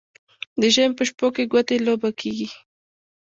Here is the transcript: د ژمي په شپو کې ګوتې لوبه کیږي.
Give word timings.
د 0.59 0.61
ژمي 0.73 0.95
په 0.97 1.03
شپو 1.09 1.27
کې 1.35 1.43
ګوتې 1.51 1.77
لوبه 1.85 2.09
کیږي. 2.19 2.49